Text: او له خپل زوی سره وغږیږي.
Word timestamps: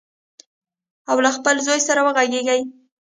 او 1.09 1.17
له 1.25 1.29
خپل 1.37 1.55
زوی 1.65 1.79
سره 1.87 2.01
وغږیږي. 2.05 2.59